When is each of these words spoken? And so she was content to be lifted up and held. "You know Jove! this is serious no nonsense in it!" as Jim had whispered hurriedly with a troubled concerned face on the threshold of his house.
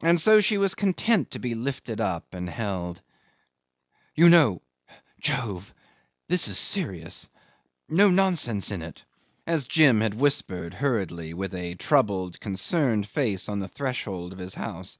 And 0.00 0.18
so 0.18 0.40
she 0.40 0.56
was 0.56 0.74
content 0.74 1.32
to 1.32 1.38
be 1.38 1.54
lifted 1.54 2.00
up 2.00 2.32
and 2.32 2.48
held. 2.48 3.02
"You 4.14 4.30
know 4.30 4.62
Jove! 5.20 5.74
this 6.28 6.48
is 6.48 6.56
serious 6.58 7.28
no 7.86 8.08
nonsense 8.08 8.70
in 8.70 8.80
it!" 8.80 9.04
as 9.46 9.66
Jim 9.66 10.00
had 10.00 10.14
whispered 10.14 10.72
hurriedly 10.72 11.34
with 11.34 11.54
a 11.54 11.74
troubled 11.74 12.40
concerned 12.40 13.06
face 13.06 13.46
on 13.50 13.58
the 13.58 13.68
threshold 13.68 14.32
of 14.32 14.38
his 14.38 14.54
house. 14.54 14.96